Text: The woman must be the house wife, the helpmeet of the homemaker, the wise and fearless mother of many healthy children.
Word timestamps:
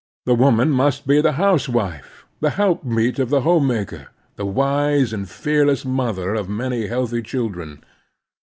The 0.25 0.33
woman 0.33 0.71
must 0.71 1.05
be 1.05 1.21
the 1.21 1.33
house 1.33 1.69
wife, 1.69 2.25
the 2.39 2.49
helpmeet 2.49 3.19
of 3.19 3.29
the 3.29 3.41
homemaker, 3.41 4.07
the 4.35 4.47
wise 4.47 5.13
and 5.13 5.29
fearless 5.29 5.85
mother 5.85 6.33
of 6.33 6.49
many 6.49 6.87
healthy 6.87 7.21
children. 7.21 7.83